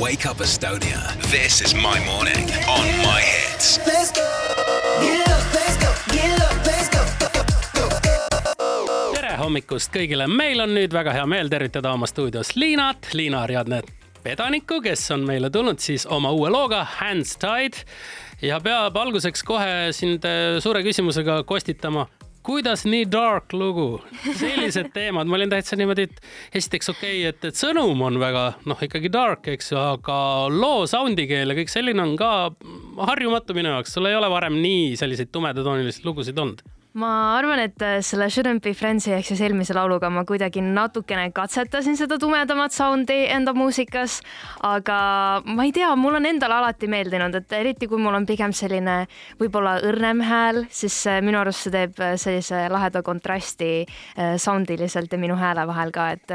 [0.00, 1.00] Wake Up Estonia.
[1.30, 3.80] This is my morning on my hits.
[3.84, 4.22] Let's go.
[5.02, 5.90] Get up, let's go.
[6.12, 7.00] Get up, let's go.
[9.16, 13.82] tere hommikust kõigile, meil on nüüd väga hea meel tervitada oma stuudios Liinat, Liina Ariadne
[14.24, 17.82] vedanikku, kes on meile tulnud siis oma uue looga Hands Tied
[18.44, 22.06] ja peab alguseks kohe sind äh, suure küsimusega kostitama
[22.48, 27.44] kuidas nii dark lugu, sellised teemad, ma olin täitsa niimoodi, et esiteks okei okay,, et,
[27.50, 30.18] et sõnum on väga noh, ikkagi dark, eks ju, aga
[30.52, 32.32] loo sound'i keel ja kõik selline on ka
[33.10, 36.64] harjumatu minu jaoks, sul ei ole varem nii selliseid tumedatoonilisi lugusid olnud
[36.98, 40.10] ma arvan, et äh, selle Shouldn't be friends'i ehk siis eelmise lauluga.
[40.12, 44.18] Ma kuidagi natukene katsetasin seda tumedamat sound'i enda muusikas,
[44.66, 44.98] aga
[45.46, 49.00] ma ei tea, mul on endale alati meeldinud, et eriti kui mul on pigem selline
[49.40, 53.70] võib-olla õrnem hääl, siis äh, minu arust see teeb äh, sellise laheda kontrasti
[54.40, 56.32] sound iliselt ja minu hääle vahel ka, et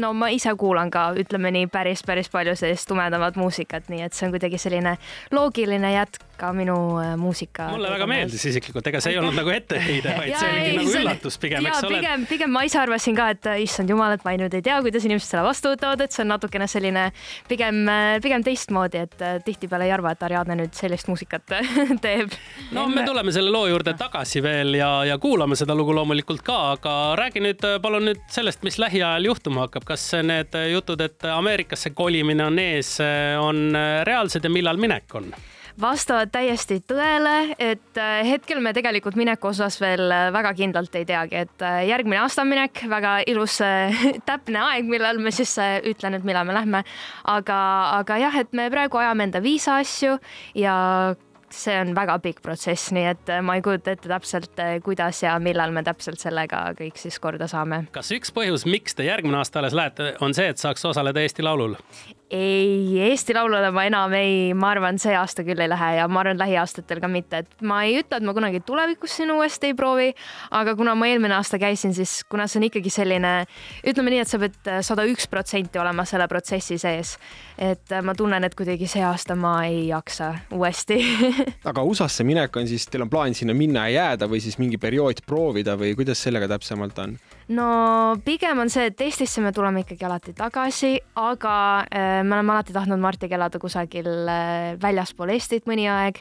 [0.00, 4.16] no ma ise kuulan ka, ütleme nii, päris, päris palju sellist tumedamat muusikat, nii et
[4.16, 4.96] see on kuidagi selline
[5.34, 6.76] loogiline jätk ka minu
[7.20, 7.70] muusika.
[7.72, 10.94] mulle väga meeldis isiklikult, ega see ei olnud nagu etteheide heide, vaid see oligi nagu
[11.00, 11.98] üllatus pigem, eks ole.
[11.98, 15.06] pigem, pigem ma ise arvasin ka, et issand jumal, et ma nüüd ei tea, kuidas
[15.06, 17.04] inimesed selle vastu võtavad, et see on natukene selline
[17.50, 17.80] pigem,
[18.24, 21.56] pigem teistmoodi, et äh, tihtipeale ei arva, et Ariadne nüüd sellist muusikat
[22.04, 22.34] teeb.
[22.76, 26.60] no me tuleme selle loo juurde tagasi veel ja, ja kuulame seda lugu loomulikult ka,
[26.76, 31.94] aga räägi nüüd palun nüüd sellest, mis lähiajal juhtuma hakkab, kas need jutud, et Ameerikasse
[31.96, 32.96] kolimine on ees,
[33.40, 33.66] on
[34.06, 35.32] reaalsed ja millal minek on?
[35.80, 41.06] Vastavad täiesti tõele, et äh, hetkel me tegelikult mineku osas veel äh, väga kindlalt ei
[41.08, 43.58] teagi, et äh, järgmine aasta on minek, väga ilus
[44.28, 46.84] täpne aeg, millal me siis ütlen, et millal me lähme.
[47.30, 47.60] aga,
[48.00, 50.18] aga jah, et me praegu ajame enda viisa asju
[50.58, 50.76] ja
[51.54, 55.70] see on väga pikk protsess, nii et ma ei kujuta ette täpselt, kuidas ja millal
[55.74, 57.84] me täpselt sellega kõik siis korda saame.
[57.94, 61.46] kas üks põhjus, miks te järgmine aasta alles lähete, on see, et saaks osaleda Eesti
[61.46, 61.78] Laulul?
[62.30, 66.22] Ei, Eesti Laulule ma enam ei, ma arvan, see aasta küll ei lähe ja ma
[66.22, 69.76] arvan, lähiaastatel ka mitte, et ma ei ütle, et ma kunagi tulevikus siin uuesti ei
[69.78, 70.08] proovi,
[70.56, 73.34] aga kuna ma eelmine aasta käisin, siis kuna see on ikkagi selline,
[73.86, 77.16] ütleme nii, et sa pead sada üks protsenti olema selle protsessi sees.
[77.58, 80.98] et ma tunnen, et kuidagi see aasta ma ei jaksa uuesti
[81.70, 84.80] aga USA-sse minek on siis, teil on plaan sinna minna ja jääda või siis mingi
[84.80, 87.18] periood proovida või kuidas sellega täpsemalt on?
[87.48, 92.54] No pigem on see, et Eestisse me tuleme ikkagi alati tagasi, aga äh, me oleme
[92.54, 96.20] alati tahtnud Martiga elada kusagil äh, väljaspool Eestit mõni aeg.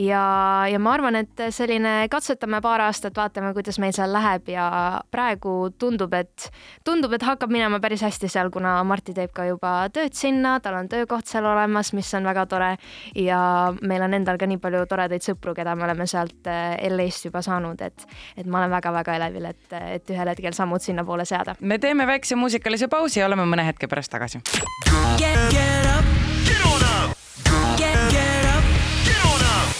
[0.00, 0.24] Ja,
[0.66, 4.66] ja ma arvan, et selline katsetame paar aastat, vaatame, kuidas meil seal läheb ja
[5.14, 6.48] praegu tundub, et
[6.86, 10.80] tundub, et hakkab minema päris hästi seal, kuna Marti teeb ka juba tööd sinna, tal
[10.80, 12.72] on töökoht seal olemas, mis on väga tore.
[13.14, 13.38] Ja
[13.82, 17.44] meil on endal ka nii palju toredaid sõpru, keda me oleme sealt äh, LA-st juba
[17.46, 21.54] saanud, et, et ma olen väga-väga elevil, et, et ühel hetkel saame sammud sinnapoole seada.
[21.60, 24.40] me teeme väikse muusikalise pausi ja oleme mõne hetke pärast tagasi.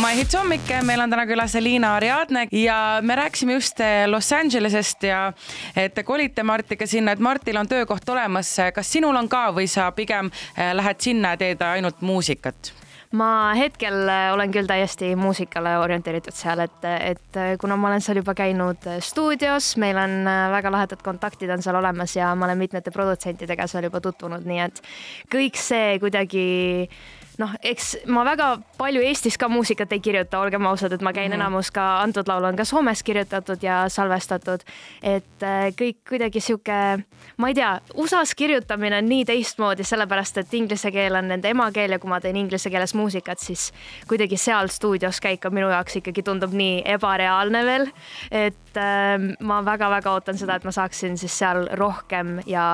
[0.00, 4.32] My Hits hommik, meil on täna külas Liina Ariadne ja me rääkisime just eh, Los
[4.32, 5.32] Angelesest ja
[5.76, 8.56] et te kolite Martiga sinna, et Martil on töökoht olemas.
[8.74, 12.72] kas sinul on ka või sa pigem eh, lähed sinna ja teed ainult muusikat?
[13.18, 18.04] Ma hetkel äh, olen küll täiesti muusikale orienteeritud seal, et, et äh, kuna ma olen
[18.04, 22.46] seal juba käinud äh, stuudios, meil on väga lahedad kontaktid on seal olemas ja ma
[22.46, 24.82] olen mitmete produtsentidega seal juba tutvunud, nii et
[25.32, 26.46] kõik see kuidagi
[27.40, 31.30] noh, eks ma väga palju Eestis ka muusikat ei kirjuta, olgem ausad, et ma käin
[31.30, 31.40] mm -hmm.
[31.40, 34.60] enamus ka antud laul on ka Soomes kirjutatud ja salvestatud.
[35.02, 37.04] et äh, kõik kuidagi sihuke,
[37.36, 41.90] ma ei tea, USA-s kirjutamine on nii teistmoodi, sellepärast et inglise keel on nende emakeel
[41.90, 43.72] ja kui ma teen inglise keeles muusikat, siis
[44.08, 47.86] kuidagi seal stuudios käik on minu jaoks ikkagi tundub nii ebareaalne veel.
[48.30, 52.64] et äh, ma väga-väga ootan seda, et ma saaksin siis seal rohkem ja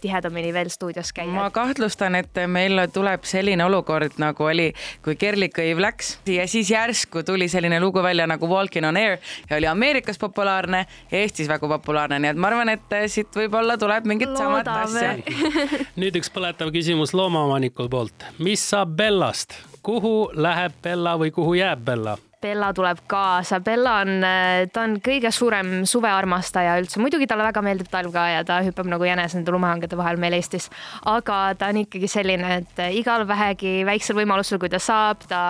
[0.00, 1.32] tihedamini veel stuudios käia.
[1.32, 4.72] ma kahtlustan, et meil tuleb selline olukord tegelikult nagu oli,
[5.04, 9.18] kui Kerli Kõiv läks ja siis järsku tuli selline lugu välja nagu Walking on air
[9.50, 14.06] ja oli Ameerikas populaarne, Eestis väga populaarne, nii et ma arvan, et siit võib-olla tuleb
[14.06, 15.16] mingit samat asja.
[16.00, 21.84] nüüd üks põletav küsimus loomaomaniku poolt, mis saab Bellast, kuhu läheb Bella või kuhu jääb
[21.84, 22.18] Bella?
[22.42, 24.24] Bella tuleb kaasa, Bella on,
[24.72, 28.88] ta on kõige suurem suvearmastaja üldse, muidugi talle väga meeldib talv ka ja ta hüppab
[28.90, 30.68] nagu jänes nende lumehangede vahel meil Eestis.
[31.06, 35.42] aga ta on ikkagi selline, et igal vähegi väiksel võimalusel, kui ta saab, ta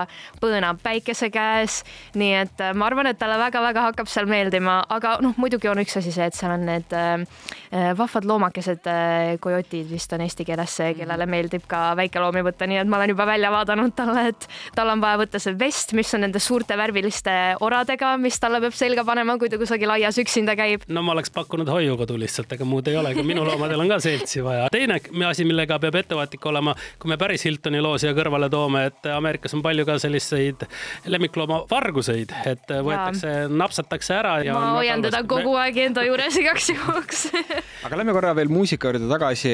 [0.42, 1.82] põõnab päikese käes.
[2.14, 5.80] nii et äh, ma arvan, et talle väga-väga hakkab seal meeldima, aga noh, muidugi on
[5.82, 7.24] üks asi see, et seal on need äh,
[7.72, 12.68] äh vahvad loomakesed äh,, kojotid vist on eesti keeles see, kellele meeldib ka väikeloomi võtta,
[12.68, 15.96] nii et ma olen juba välja vaadanud talle, et tal on vaja võtta see vest,
[15.96, 17.34] mis on nende suurte värviliste
[17.64, 20.86] oradega, mis talle peab selga panema, kui ta kusagil aias üksinda käib.
[20.88, 24.44] no ma oleks pakkunud hoiukodu lihtsalt, ega muud ei olegi, minu loomadel on ka seltsi
[24.44, 24.68] vaja.
[24.72, 24.98] teine
[25.28, 29.54] asi, millega peab ettevaatlik olema, kui me päris Hiltoni loo siia kõrvale toome, et Ameerikas
[29.58, 30.66] on palju ka selliseid
[31.06, 34.56] lemmikloomavarguseid, et võetakse, napsatakse ära ja.
[34.56, 37.26] ma hoian teda kogu aeg enda juures igaks juhuks
[37.86, 39.52] aga lähme korra veel muusika juurde tagasi.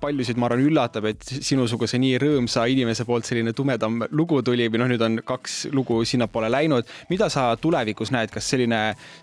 [0.00, 4.82] paljusid, ma arvan, üllatab, et sinusuguse nii rõõmsa inimese poolt selline tumedam lugu tuli või
[4.82, 6.69] noh, nüüd on kaks lugu sinnapoole läinud.
[7.10, 8.80] Mida sa tulevikus näed, kas selline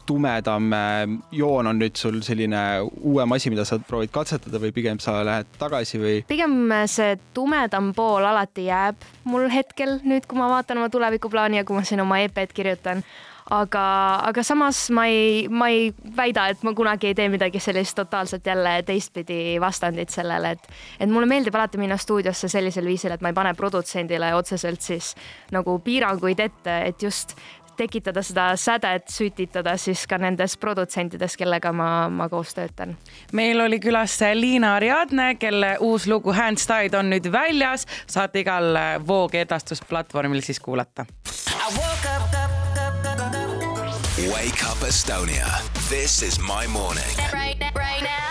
[0.10, 2.64] tumedam äh, joon on nüüd sul selline
[3.02, 6.18] uuem asi, mida sa proovid katsetada või pigem sa lähed tagasi või?
[6.28, 6.58] pigem
[6.92, 11.78] see tumedam pool alati jääb mul hetkel nüüd, kui ma vaatan oma tulevikuplaani ja kui
[11.78, 13.04] ma siin oma EP-d kirjutan
[13.54, 13.84] aga,
[14.28, 18.46] aga samas ma ei, ma ei väida, et ma kunagi ei tee midagi sellist totaalselt
[18.46, 20.68] jälle teistpidi vastandit sellele, et,
[21.00, 25.14] et mulle meeldib alati minna stuudiosse sellisel viisil, et ma ei pane produtsendile otseselt siis
[25.56, 27.38] nagu piiranguid ette, et just
[27.78, 32.96] tekitada seda sädet, sütitada siis ka nendes produtsentides, kellega ma, ma koos töötan.
[33.38, 38.74] meil oli külas Liina Ariadne, kelle uus lugu Hands Tied on nüüd väljas, saate igal
[39.08, 41.06] Voog edastusplatvormil siis kuulata.
[44.34, 45.48] Wake Up Estonia.
[45.90, 47.04] This is my morning.
[47.32, 48.27] Right, right now.